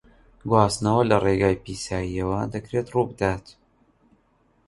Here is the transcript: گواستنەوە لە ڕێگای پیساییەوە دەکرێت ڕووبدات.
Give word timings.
گواستنەوە 0.49 1.03
لە 1.09 1.17
ڕێگای 1.25 1.61
پیساییەوە 1.63 2.39
دەکرێت 2.53 2.87
ڕووبدات. 2.93 3.45